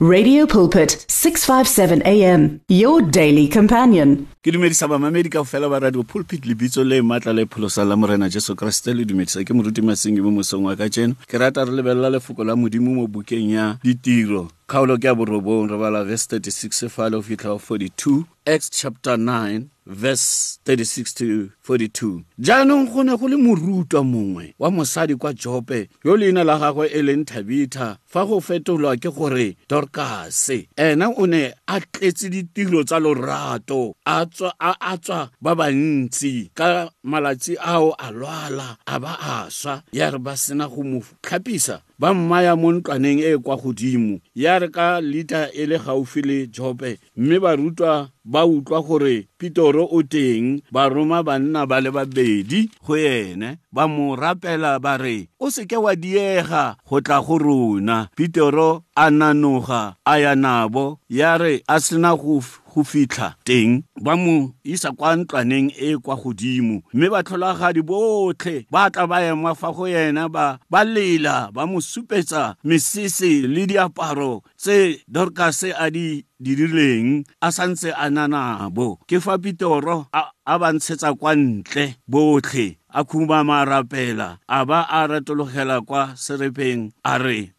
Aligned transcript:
Radio 0.00 0.46
Pulpit 0.46 1.04
657 1.08 2.06
AM 2.06 2.60
your 2.68 3.02
daily 3.02 3.48
companion. 3.48 4.28
ke 4.46 4.52
dumedisa 4.54 4.86
bamamedi 4.86 5.26
ka 5.26 5.42
fela 5.42 5.66
ba 5.68 5.80
radio 5.82 6.04
pulpit 6.06 6.46
lebitso 6.46 6.84
le 6.86 7.02
maatla 7.02 7.32
le 7.34 7.46
pholosa 7.50 7.82
la 7.84 7.96
morena 7.96 8.28
jesu 8.30 8.54
kriste 8.54 8.94
le 8.94 9.02
dumedisa 9.04 9.42
ke 9.42 9.50
moruti 9.50 9.82
Masingi 9.82 10.22
mo 10.22 10.30
mosong 10.30 10.70
wa 10.70 10.76
ka 10.78 10.86
jeno 10.86 11.18
ke 11.26 11.34
rata 11.42 11.64
re 11.66 11.74
lebelela 11.74 12.14
lefoko 12.14 12.46
la 12.46 12.54
modimo 12.54 12.94
mo 12.94 13.08
bukeng 13.10 13.50
ya 13.50 13.74
ditiro 13.82 14.46
kgaolo 14.68 14.98
ke 15.00 15.06
ya 15.08 15.14
borobong 15.14 15.70
re 15.70 15.78
bala 15.80 16.04
verse 16.04 16.26
36 16.28 16.88
fale 16.92 17.16
go 17.16 17.22
fitlha 17.22 17.56
42 17.56 18.24
acts 18.46 18.68
chapter 18.68 19.16
9 19.16 19.64
verse 19.86 20.60
36 20.66 21.14
to 21.14 21.48
42 21.64 22.20
jaanong 22.38 22.92
go 22.92 23.02
ne 23.02 23.16
go 23.16 23.28
le 23.28 23.36
morutwa 23.36 24.04
mongwe 24.04 24.54
wa 24.58 24.70
mosadi 24.70 25.16
kwa 25.16 25.32
jope 25.32 25.88
yo 26.04 26.16
leina 26.16 26.44
la 26.44 26.58
gagwe 26.58 26.88
e 26.88 27.02
leng 27.02 27.24
thabitha. 27.24 27.96
Fa 28.06 28.26
go 28.26 28.40
fetolwa 28.40 28.96
ke 28.96 29.08
gore 29.10 29.56
dorkase 29.68 30.68
ena 30.76 31.08
o 31.16 31.26
ne 31.26 31.54
a 31.66 31.80
tletse 31.80 32.28
ditiro 32.28 32.84
tsa 32.84 32.98
lorato 33.00 33.94
a 34.04 34.26
tswa 34.26 35.30
ba 35.40 35.54
bantsi 35.54 36.50
ka 36.54 36.90
malatsi 37.04 37.56
ao 37.56 37.96
a 37.98 38.12
lwala 38.12 38.76
a 38.86 39.00
ba 39.00 39.16
a 39.20 39.50
swa. 39.50 39.82
Ya 39.92 40.10
re 40.10 40.18
ba 40.18 40.36
sena 40.36 40.68
go 40.68 40.82
mo 40.82 41.00
tlhapisa 41.22 41.80
ba 41.98 42.14
mmaya 42.14 42.56
mo 42.56 42.72
ntlwaneng 42.72 43.20
e 43.20 43.34
e 43.34 43.38
kwa 43.38 43.56
godimo 43.56 44.18
ya 44.34 44.58
re 44.58 44.68
ka 44.70 45.00
lita 45.00 45.50
e 45.52 45.66
le 45.66 45.78
gaufi 45.78 46.22
le 46.22 46.46
jope 46.46 46.98
mme 47.16 47.36
barutwa 47.42 48.10
ba 48.24 48.46
utlwa 48.46 48.82
gore 48.82 49.26
pitoro 49.38 49.88
o 49.90 50.02
teng 50.02 50.62
ba 50.70 50.88
roma 50.88 51.22
banna 51.26 51.66
ba 51.66 51.80
le 51.80 51.90
babedi 51.90 52.70
go 52.86 52.94
ene 52.96 53.58
ba 53.72 53.88
mo 53.88 54.14
rapela 54.16 54.78
ba 54.78 54.94
re 55.00 55.26
o 55.40 55.50
seke 55.50 55.76
wa 55.76 55.96
diega 55.96 56.76
go 56.88 57.00
tla 57.00 57.18
go 57.22 57.38
rona. 57.38 58.08
Pitoro 58.16 58.82
a 58.94 59.10
nanoga 59.10 59.96
a 60.04 60.14
ya 60.18 60.34
nabo 60.34 60.98
ya 61.08 61.38
re 61.38 61.62
a 61.66 61.80
sena 61.80 62.16
go 62.16 62.42
go 62.78 62.86
fitlha 62.86 63.34
teng 63.42 63.82
ba 63.98 64.14
mo 64.14 64.54
isa 64.62 64.94
kwa 64.94 65.18
ntlwaneng 65.18 65.74
e 65.74 65.98
kwa 65.98 66.14
godimo. 66.14 66.86
Mme 66.94 67.10
batlholagadi 67.10 67.82
botlhe 67.82 68.66
ba 68.70 68.86
tla 68.90 69.10
ba 69.10 69.18
ema 69.26 69.58
fa 69.58 69.74
go 69.74 69.90
yena 69.90 70.30
ba 70.30 70.62
ba 70.70 70.80
lela 70.86 71.50
ba 71.50 71.66
mo 71.66 71.82
supetsa 71.82 72.54
mesese 72.62 73.42
le 73.50 73.66
diaparo 73.66 74.46
tse 74.54 75.02
dorkase 75.10 75.74
a 75.74 75.90
di 75.90 76.22
dirileng 76.38 77.26
a 77.42 77.50
santse 77.50 77.90
a 77.90 78.06
nanabo 78.06 79.02
ke 79.10 79.18
fa 79.18 79.34
pitoro 79.42 80.06
a, 80.14 80.30
a 80.46 80.54
ba 80.54 80.70
ntshetsa 80.70 81.10
kwa 81.18 81.34
ntle 81.34 81.98
botlhe 82.06 82.77
a 82.90 83.04
khumama 83.04 83.64
rapela 83.64 84.38
a 84.48 84.64
ba 84.64 84.86
a 84.90 85.06
ratologela 85.06 85.80
kwa 85.84 86.12
serepeng 86.16 86.92
a 87.04 87.18
re 87.18 87.52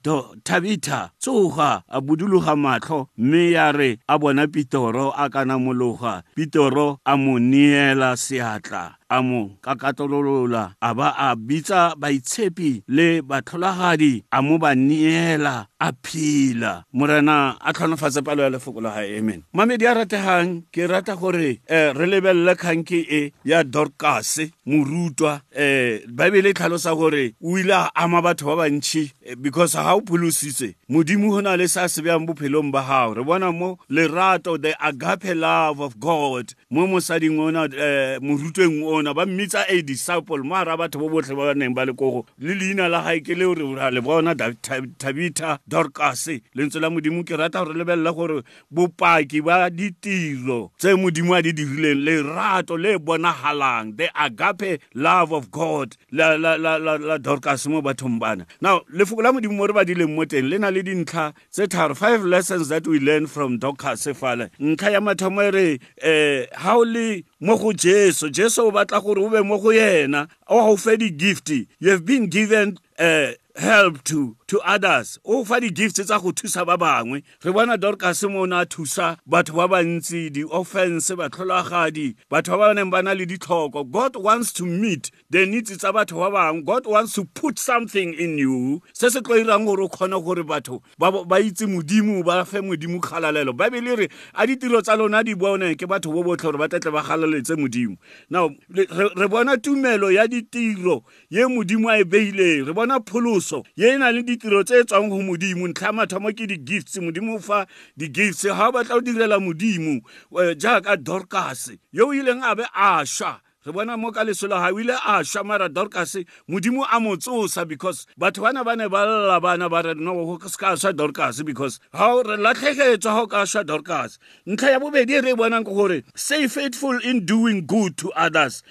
tabitha 0.44 1.12
tsoga 1.20 1.84
a 1.88 2.02
buduluga 2.02 2.56
matlho 2.56 3.08
mme 3.18 3.52
ya 3.52 3.72
re 3.72 4.00
a 4.08 4.18
bona 4.20 4.48
pitoro 4.48 5.14
a 5.16 5.30
kana 5.30 5.58
mologa 5.60 6.24
pitoro 6.36 7.00
a 7.06 7.18
mo 7.18 7.40
neela 7.40 8.16
seatla. 8.18 8.99
A 9.10 9.22
mo 9.22 9.52
kakatolola 9.62 10.74
a 10.82 10.94
ba 10.94 11.16
a 11.18 11.36
bitsa 11.36 11.96
baitshepi 11.96 12.84
le 12.88 13.22
batlholagadi 13.22 14.24
a 14.32 14.42
mo 14.42 14.58
ba 14.58 14.76
neela 14.76 15.68
a 15.80 15.92
phela 15.92 16.84
morena 16.94 17.56
a 17.60 17.74
tlhonofatse 17.74 18.22
palo 18.22 18.44
ya 18.44 18.50
lefoko 18.50 18.82
la 18.82 18.90
ga 18.96 19.02
amen. 19.18 19.44
Mamedi 19.54 19.86
a 19.88 19.94
rategang 19.96 20.64
ke 20.72 20.88
rata 20.90 21.16
gore 21.16 21.62
um 21.70 21.98
re 21.98 22.06
lebelele 22.06 22.56
kganke 22.56 23.06
e 23.10 23.34
ya 23.46 23.64
dorcase 23.64 24.52
morutwa. 24.68 25.42
Um 25.56 26.00
baebele 26.14 26.50
e 26.50 26.54
tlhalosa 26.54 26.96
gore 26.96 27.34
o 27.42 27.58
ile 27.58 27.74
a 27.74 27.92
ama 27.96 28.22
batho 28.22 28.46
ba 28.46 28.68
bantšhi 28.68 29.12
because 29.42 29.74
ga 29.74 29.96
o 29.96 30.02
pholositse 30.02 30.76
modimo 30.90 31.30
go 31.32 31.42
na 31.42 31.56
le 31.56 31.68
se 31.68 31.82
a 31.82 31.90
se 31.90 32.02
beyang 32.02 32.28
bophelong 32.28 32.72
ba 32.72 32.84
gago 32.84 33.14
re 33.16 33.24
bona 33.24 33.52
mo 33.52 33.80
lerato 33.90 34.58
the 34.62 34.76
agape 34.84 35.34
love 35.36 35.80
of 35.80 35.98
god 35.98 36.54
mo 36.70 36.88
mosading 36.88 37.40
ona 37.40 37.64
um 37.64 38.20
morutweng 38.22 38.84
ona 38.84 38.99
ba 39.04 39.26
mmitsa 39.26 39.66
a 39.68 39.82
disciple 39.82 40.44
mo 40.44 40.56
ara 40.56 40.78
batho 40.78 41.00
bo 41.00 41.10
botlhe 41.10 41.36
ba 41.36 41.52
ba 41.52 41.54
neng 41.54 41.74
ba 41.74 41.86
le 41.86 41.94
kogo 41.94 42.26
le 42.40 42.54
leina 42.54 42.90
la 42.90 43.02
gae 43.04 43.20
ke 43.20 43.36
leo 43.36 43.54
re 43.54 43.92
le 43.92 44.02
bona 44.02 44.36
tabitha 44.36 45.60
dorcas 45.68 46.28
lentswe 46.56 46.82
la 46.82 46.90
modimo 46.90 47.24
ke 47.24 47.38
rata 47.38 47.64
gore 47.66 47.78
lebelela 47.78 48.14
gore 48.14 48.44
bopaki 48.72 49.42
ba 49.42 49.70
ditiro 49.70 50.72
tse 50.78 50.96
modimo 50.96 51.36
a 51.36 51.42
di 51.42 51.54
dirileng 51.54 52.04
lerato 52.04 52.78
le 52.78 52.98
bonagalang 53.00 53.98
the 53.98 54.10
agape 54.16 54.80
love 54.94 55.32
of 55.32 55.52
god 55.52 55.96
la, 56.12 56.36
la, 56.36 56.56
la, 56.56 56.78
la, 56.78 56.98
la 56.98 57.18
dorcas 57.18 57.68
mo 57.68 57.82
bathong 57.82 58.20
bana. 58.20 58.46
Now 58.62 58.82
lefoko 58.94 59.24
la 59.24 59.32
modimo 59.32 59.56
mo 59.56 59.68
re 59.68 59.74
badileng 59.74 60.16
mo 60.16 60.26
teng 60.26 60.50
le 60.50 60.58
na 60.58 60.70
le 60.70 60.84
dintlha 60.84 61.34
tse 61.52 61.68
tharo 61.68 61.96
five 61.96 62.24
lessons 62.24 62.70
that 62.70 62.88
we 62.88 63.00
learn 63.00 63.28
from 63.28 63.58
dorcas 63.60 64.08
fale 64.16 64.50
ntlha 64.60 64.92
ya 64.92 65.00
mathomo 65.00 65.42
e 65.48 65.52
re 65.52 65.68
um 66.04 66.64
ga 66.64 66.76
o 66.76 66.84
le 66.84 67.24
mo 67.40 67.58
go 67.58 67.74
jesu. 67.74 68.30
Jesu 68.30 68.62
o 68.68 68.72
batla 68.72 69.02
gore 69.02 69.22
o 69.22 69.30
be 69.30 69.42
mo 69.44 69.58
go 69.60 69.70
yena. 69.72 70.28
O 70.48 70.58
ga 70.58 70.70
o 70.72 70.78
fe 70.78 70.98
di-gift. 70.98 71.50
You 71.80 71.90
have 71.92 72.06
been 72.06 72.28
given 72.28 72.78
uh, 72.98 73.32
help 73.60 74.04
to 74.06 74.36
to 74.48 74.60
others. 74.62 75.20
O 75.26 75.44
fa 75.44 75.60
di-gifts 75.60 76.06
tsa 76.06 76.20
go 76.20 76.32
thusa 76.32 76.66
ba 76.66 76.78
bangwe. 76.78 77.24
Re 77.44 77.52
bona 77.52 77.78
dorcas 77.78 78.24
mo 78.30 78.46
na 78.46 78.66
thusa 78.66 79.18
batho 79.28 79.56
ba 79.56 79.68
bantsi 79.68 80.32
di-offense 80.32 81.12
batlholagadi 81.12 82.16
batho 82.32 82.58
ba 82.58 82.72
ba 82.72 82.74
neng 82.74 82.90
ba 82.90 83.04
na 83.04 83.12
le 83.14 83.26
ditlhoko. 83.26 83.84
God 83.92 84.16
wants 84.16 84.54
to 84.54 84.66
meet 84.66 85.12
the 85.30 85.46
needs 85.46 85.76
tsa 85.78 85.92
batho 85.92 86.18
ba 86.24 86.32
bangwe. 86.32 86.66
God 86.66 86.88
wants 86.88 87.14
to 87.14 87.26
put 87.26 87.60
something 87.60 88.14
in 88.14 88.38
you. 88.38 88.82
Se 88.94 89.10
se 89.10 89.20
tlo 89.20 89.36
irang 89.36 89.66
gore 89.66 89.84
o 89.84 89.90
kgone 89.90 90.24
gore 90.24 90.44
batho 90.44 90.82
ba 90.98 91.38
itse 91.38 91.68
modimo 91.68 92.24
ba 92.24 92.46
fe 92.46 92.62
modimo 92.62 93.00
kgalalelo. 93.02 93.54
Baebele 93.54 93.98
re 93.98 94.10
a 94.34 94.48
ditiro 94.48 94.82
tsa 94.82 94.96
lona 94.96 95.24
di 95.24 95.36
bone 95.36 95.76
ke 95.76 95.86
batho 95.86 96.12
bo 96.14 96.24
botlhe 96.24 96.48
gore 96.48 96.58
ba 96.58 96.70
tetle 96.70 96.92
ba 96.92 97.04
galaletse 97.04 97.60
modimo. 97.60 97.98
Now 98.30 98.50
re 98.70 99.28
bona 99.28 99.58
tumelo 99.58 100.12
ya 100.12 100.28
ditiro 100.28 101.04
ye 101.30 101.44
modimo 101.44 101.92
a 101.92 102.00
e 102.00 102.04
beileng. 102.04 102.66
Re 102.66 102.74
bona 102.74 103.00
pholoso 103.00 103.49
ye 103.76 103.94
e 103.94 103.98
na 103.98 104.12
le 104.12 104.24
ditiro 104.24 104.64
tse 104.64 104.84
tswang 104.86 105.10
go 105.10 105.22
modimo 105.22 105.68
ntlha 105.68 105.92
mathomo 105.94 106.30
ke 106.32 106.48
di-gifts. 106.48 106.98
Modimo 107.02 107.40
fa 107.42 107.66
di-gifts. 107.98 108.44
Ga 108.46 108.70
o 108.70 108.72
batla 108.72 108.96
o 108.96 109.02
direla 109.02 109.40
modimo 109.40 110.02
eh, 110.42 110.56
jaaka 110.56 110.98
dorcas 110.98 111.72
yo 111.92 112.10
o 112.10 112.14
ileng 112.14 112.44
a 112.44 112.56
be 112.56 112.64
a 112.74 113.04
šwa 113.06 113.40
re 113.66 113.72
bona 113.74 113.98
mo 113.98 114.12
ka 114.12 114.24
leso 114.24 114.48
la 114.48 114.60
ga 114.60 114.74
o 114.74 114.80
ile 114.80 114.94
a 114.94 115.20
šwa 115.24 115.44
mara 115.46 115.70
dorcas 115.70 116.16
modimo 116.48 116.86
a 116.90 117.00
mo 117.00 117.16
tsosa 117.16 117.68
because 117.68 118.08
batho 118.18 118.42
bana 118.42 118.64
ba 118.64 118.76
ne 118.76 118.88
ba 118.88 119.06
lla 119.06 119.40
bana 119.40 119.70
ba 119.70 119.82
re 119.82 119.94
no 119.96 120.14
go 120.26 120.48
se 120.48 120.58
ka 120.58 120.76
šwa 120.76 120.94
dorcas 120.96 121.44
because 121.44 121.80
ga 121.92 122.08
re 122.24 122.38
latlhegetswa 122.38 123.12
ga 123.14 123.22
o 123.22 123.28
ka 123.28 123.44
šwa 123.44 123.66
dorcas. 123.66 124.20
Ntlha 124.48 124.72
ya 124.72 124.80
bobedi 124.80 125.14
e 125.18 125.22
re 125.22 125.32
e 125.32 125.36
bonang 125.36 125.66
ke 125.66 125.74
gore 125.74 126.04
say 126.16 126.48
faithful 126.48 126.98
in 127.04 127.26
doing 127.26 127.66
good 127.66 127.98
to 127.98 128.12
others. 128.14 128.64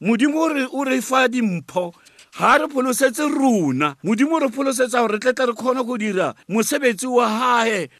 Modimo 0.00 0.70
o 0.72 0.84
re 0.84 1.00
fa 1.00 1.28
dimpho 1.28 1.92
ga 2.38 2.58
re 2.58 2.66
pholosetse 2.68 3.28
rona. 3.32 3.96
Modimo 4.04 4.38
re 4.38 4.48
pholosetsa 4.48 5.00
gore 5.00 5.18
re 5.18 5.32
re 5.46 5.52
kgone 5.54 5.86
go 5.86 5.96
dira 5.96 6.34
mosebetsi 6.50 7.06
wa 7.10 7.26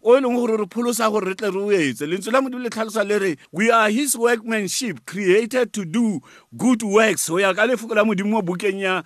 o 0.02 0.16
e 0.16 0.20
leng 0.20 0.36
gore 0.36 0.58
re 0.58 0.66
pholosa 0.66 1.10
gore 1.10 1.28
re 1.28 1.34
tle 1.34 1.50
re 1.50 1.58
o 1.58 1.70
etse. 1.70 2.06
Lentswe 2.06 2.32
la 2.32 2.41
modimo 2.41 2.62
le 2.62 2.69
tlhalosa 2.69 3.06
le 3.06 3.19
re 3.19 3.36
we 3.50 3.70
are 3.70 3.88
his 3.88 4.16
workmanship 4.16 5.06
created 5.06 5.72
to 5.72 5.84
do 5.86 6.20
good 6.56 6.82
works. 6.82 7.28
Go 7.30 7.38
ya 7.38 7.54
ka 7.54 7.66
lefoko 7.66 7.94
la 7.94 8.04
modimo 8.04 8.26
mo 8.26 8.42
bukeng 8.42 8.78
ya, 8.78 9.02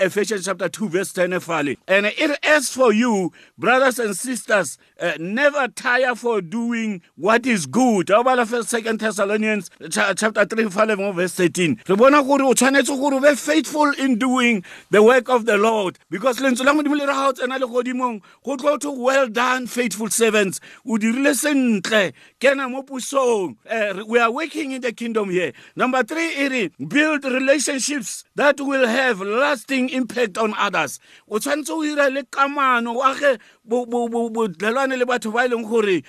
ephesians 0.00 0.46
chapter 0.46 0.68
2 0.68 0.88
verse 0.88 1.12
10 1.12 1.38
fale. 1.40 1.76
And 1.86 2.06
it 2.06 2.38
as 2.42 2.70
for 2.70 2.92
you 2.92 3.32
brothers 3.58 3.98
and 3.98 4.16
sisters 4.16 4.78
uh, 4.98 5.12
never 5.18 5.68
tire 5.68 6.14
for 6.14 6.40
doing 6.40 7.02
what 7.16 7.44
is 7.44 7.66
good. 7.66 8.06
Ga 8.06 8.20
o 8.20 8.24
bala 8.24 8.46
second 8.46 9.00
thessalonians 9.00 9.70
chapter 9.90 10.46
3 10.46 10.70
fale 10.70 10.96
mo 10.96 11.12
verse 11.12 11.34
13 11.34 11.86
re 11.86 11.96
bona 11.96 12.22
gore 12.22 12.42
o 12.42 12.54
tshwanetse 12.54 12.96
gore 12.98 13.14
o 13.16 13.20
be 13.20 13.36
faithful 13.36 13.92
in 13.98 14.16
doing 14.16 14.64
the 14.90 15.02
work 15.02 15.28
of 15.28 15.46
the 15.46 15.56
Lord. 15.56 15.98
Because 16.10 16.38
lentswe 16.38 16.64
la 16.64 16.72
modimo 16.72 16.96
le 16.96 17.06
re 17.06 17.12
ga 17.12 17.28
o 17.28 17.46
le 17.46 17.66
godimong 17.66 18.22
go 18.44 18.56
tlo 18.56 18.78
to 18.80 18.90
well 18.90 19.28
done 19.28 19.66
faithful 19.66 20.08
servants. 20.08 20.60
O 20.86 20.96
dirile 20.98 21.34
sentle. 21.34 22.12
Kena 22.40 22.70
mo 22.70 22.82
pusong. 22.82 23.56
Uh, 23.68 24.04
we 24.06 24.18
are 24.18 24.30
working 24.30 24.72
in 24.72 24.80
the 24.80 24.92
kingdom 24.92 25.30
here. 25.30 25.52
Number 25.76 26.02
three 26.02 26.46
e 26.46 26.70
build 26.86 27.24
relationships 27.24 28.24
that 28.34 28.60
will 28.60 28.86
have 28.86 29.20
lasting 29.20 29.90
impact 29.90 30.38
on 30.38 30.54
others. 30.54 31.00
O 31.28 31.38
tshwanetse 31.38 31.70
o 31.70 31.82
ira 31.82 32.10
le 32.10 32.22
kamano 32.24 32.96
o 32.96 33.04
age 33.04 33.38
bodlelwane 33.70 34.98
le 34.98 35.06
batho 35.06 35.30
ba 35.30 35.46
e 35.46 35.48
leng 35.48 35.62
gore 35.62 36.02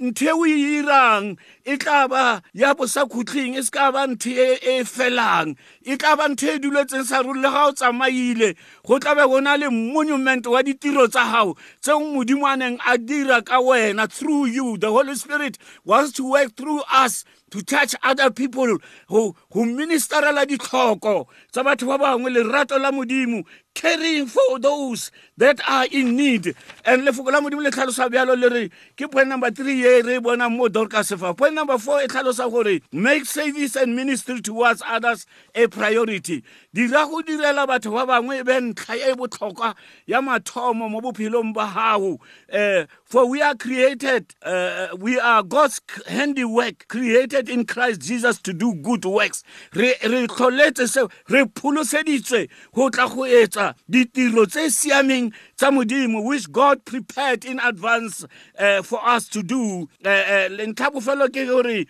ntho 0.00 0.24
e 0.24 0.32
o 0.32 0.46
e 0.46 0.56
irang 0.80 1.36
e 1.64 1.76
tla 1.76 2.08
ba 2.08 2.42
ya 2.54 2.74
bosa 2.74 3.04
khutleng 3.04 3.56
e 3.56 3.62
se 3.62 3.70
ka 3.70 3.92
ba 3.92 4.06
ntho 4.08 4.32
e 4.32 4.84
felang. 4.84 5.56
E 5.84 5.96
tla 5.96 6.16
ba 6.16 6.28
ntho 6.28 6.48
e 6.48 6.58
duletseng 6.58 7.04
sa 7.04 7.20
role 7.20 7.40
le 7.40 7.50
ga 7.50 7.68
o 7.68 7.72
tsamaile 7.72 8.56
go 8.84 8.98
tla 8.98 9.14
be 9.14 9.28
go 9.28 9.40
na 9.40 9.56
le 9.56 9.68
monument 9.68 10.46
wa 10.46 10.62
ditiro 10.62 11.06
tsa 11.08 11.24
gago 11.28 11.56
tseo 11.80 12.00
modimo 12.00 12.46
a 12.48 12.56
neng 12.56 12.78
a 12.86 12.96
dira 12.98 13.42
ka 13.42 13.60
wena 13.60 14.08
through 14.08 14.46
you. 14.46 14.78
The 14.78 14.90
holy 14.90 15.14
spirit 15.14 15.58
wants 15.84 16.12
to 16.16 16.24
work 16.30 16.56
through 16.56 16.82
us 16.90 17.24
to 17.54 17.62
touch 17.62 17.94
other 18.02 18.30
people 18.32 18.78
who, 19.06 19.36
who 19.52 19.64
ministerela 19.64 20.44
ditlhoko 20.44 21.28
tsa 21.52 21.62
batho 21.62 21.86
ba 21.86 21.98
bangwe 21.98 22.30
lerato 22.34 22.80
la 22.80 22.90
modimo 22.90 23.44
caring 23.74 24.26
for 24.26 24.58
those 24.60 25.10
that 25.36 25.60
are 25.68 25.86
in 25.90 26.16
need. 26.16 26.54
And 26.84 27.02
lefoko 27.02 27.30
la 27.30 27.40
modimo 27.40 27.62
le 27.62 27.70
tlhalosa 27.70 28.08
bjalo 28.10 28.36
le 28.36 28.48
re 28.50 28.70
ke 28.96 29.10
point 29.10 29.28
number 29.28 29.52
three 29.52 29.82
ye 29.82 30.02
re 30.02 30.18
bonang 30.18 30.56
mo 30.56 30.68
dorcas 30.68 31.12
point 31.36 31.54
number 31.54 31.78
four 31.78 32.02
e 32.02 32.08
tlhalosa 32.08 32.50
gore 32.50 32.80
make 32.90 33.24
service 33.24 33.76
and 33.76 33.94
ministry 33.94 34.40
towards 34.40 34.82
others 34.84 35.24
a 35.54 35.68
priority. 35.68 36.42
Dira 36.72 37.06
go 37.06 37.22
direla 37.22 37.68
batho 37.68 37.92
ba 37.94 38.20
bangwe 38.20 38.40
e 38.40 38.42
be 38.42 38.52
ntlha 38.52 39.10
e 39.10 39.14
botlhokwa 39.14 39.76
ya 40.06 40.20
mathomo 40.20 40.90
mo 40.90 41.00
bophelong 41.00 41.54
ba 41.54 41.70
gago 41.72 42.18
um 42.52 42.86
for 43.04 43.28
we 43.28 43.40
are 43.40 43.54
created 43.54 44.34
uh, 44.42 44.88
we 44.98 45.18
are 45.20 45.42
god's 45.42 45.80
handiwork 46.06 46.86
created 46.88 47.43
in 47.48 47.64
christ 47.64 48.00
jesus 48.00 48.38
to 48.40 48.52
do 48.52 48.74
good 48.74 49.04
works. 49.04 49.42
Re 49.72 49.94
tlholetse 50.00 50.86
seo 50.88 51.10
re 51.28 51.44
pholoseditswe 51.44 52.48
go 52.74 52.90
tla 52.90 53.08
go 53.08 53.22
etsa 53.24 53.74
ditiro 53.90 54.46
tse 54.46 54.70
siameng 54.70 55.32
tsa 55.56 55.70
modimo 55.70 56.24
which 56.24 56.50
god 56.50 56.84
prepared 56.84 57.44
in 57.44 57.58
advance 57.60 58.24
uh, 58.58 58.82
for 58.82 59.00
us 59.06 59.28
to 59.28 59.42
do. 59.42 59.88
Eh, 60.04 60.10
eh, 60.10 60.66
ntlha 60.66 60.90
bofelo 60.90 61.28
ke 61.28 61.46
gore 61.46 61.86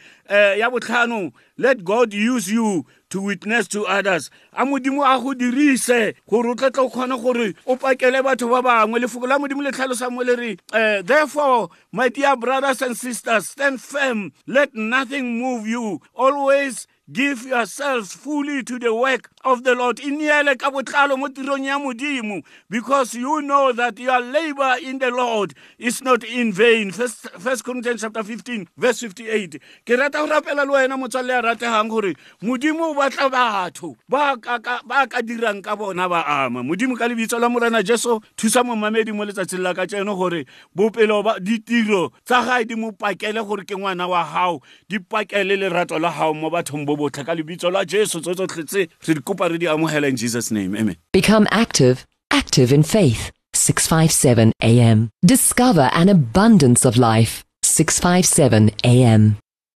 ya 0.58 0.70
botlhano 0.70 1.32
let 1.58 1.84
god 1.84 2.12
use 2.12 2.48
you 2.48 2.84
to 3.14 3.20
witness 3.22 3.68
to 3.68 3.86
others. 3.86 4.28
A 4.52 4.66
modimo 4.66 5.04
a 5.06 5.22
go 5.22 5.34
dirise 5.34 6.14
gore 6.28 6.50
o 6.50 6.54
tletla 6.56 6.82
o 6.82 6.90
kgone 6.90 7.22
gore 7.22 7.54
o 7.64 7.76
pakele 7.76 8.20
batho 8.26 8.50
ba 8.50 8.60
bangwe. 8.60 8.98
Lefoko 8.98 9.28
la 9.28 9.38
modimo 9.38 9.62
le 9.62 9.70
tlhalosa 9.70 10.10
mo 10.10 10.22
le 10.22 10.34
re 10.34 10.56
eh, 10.72 11.00
therefore 11.02 11.70
my 11.92 12.08
dear 12.08 12.36
brothers 12.36 12.82
and 12.82 12.96
sisters 12.96 13.48
stand 13.48 13.80
firm. 13.80 14.32
Let 14.48 14.74
nothing 14.74 15.38
move 15.38 15.64
you. 15.64 16.00
Always 16.12 16.88
give 17.10 17.44
yourselves 17.44 18.12
fully 18.12 18.62
to 18.62 18.78
the 18.78 18.94
work 18.94 19.30
of 19.44 19.64
the 19.64 19.74
Lord. 19.74 20.00
Mo 20.04 22.42
because 22.70 23.14
you 23.14 23.42
know 23.42 23.72
that 23.72 23.98
your 23.98 24.20
labor 24.20 24.76
in 24.82 24.98
the 24.98 25.10
Lord 25.10 25.54
is 25.78 26.02
not 26.02 26.22
in 26.24 26.52
vain. 26.52 26.90
First, 26.90 27.30
first 27.38 27.64
Corinthians 27.64 28.02
chapter 28.02 28.22
15 28.22 28.68
verse 28.76 29.00
58 29.00 29.60
ke 29.84 29.98
rata 29.98 30.18
go 30.18 30.28
rapela 30.28 30.64
modimo 32.42 32.94
ka 35.08 35.20
dirang 35.22 35.66
ama. 35.66 36.62
Lebitso 37.14 37.38
la 37.38 37.48
morena 37.48 37.82
jesu 37.82 38.20
thusa 38.36 38.64
momamedi 38.64 39.12
mo 39.14 39.24
letsatsing 39.24 39.62
la 39.62 39.72
ka 39.74 39.86
gore 39.86 40.44
bopelo 40.74 41.22
ba 41.22 41.38
ditiro 41.38 42.10
tsa 42.24 42.42
gae 42.44 42.64
di 42.64 42.74
mo 42.74 42.90
pakele 42.92 43.44
gore 43.46 43.64
ke 43.64 43.76
ngwana 43.76 44.08
wa 44.08 44.24
gago 44.24 44.62
di 44.88 44.98
pakele 44.98 45.56
lerato 45.56 45.98
la 45.98 46.10
gago 46.10 46.34
mo 46.34 46.50
bathong 46.50 46.84
Become 51.12 51.46
active, 51.50 52.06
active 52.30 52.72
in 52.72 52.82
faith. 52.82 53.30
657 53.52 54.52
AM. 54.62 55.10
Discover 55.24 55.90
an 55.92 56.08
abundance 56.08 56.84
of 56.84 56.96
life. 56.96 57.44
657 57.62 58.70
AM. 58.84 59.36